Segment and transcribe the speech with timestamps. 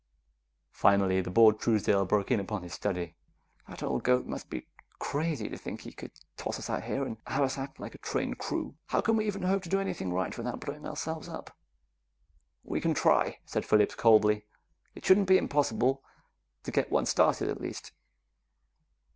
[0.71, 3.13] Finally, the bored Truesdale broke in upon his study.
[3.69, 4.65] "That old goat must be
[4.97, 7.99] crazy to think he could toss us out here and have us act like a
[7.99, 8.73] trained crew.
[8.87, 11.55] How can we even hope to do anything right, without blowing ourselves up?"
[12.63, 14.47] "We can try," said Phillips coldly.
[14.95, 16.01] "It shouldn't be impossible
[16.63, 17.91] to get one started, at least."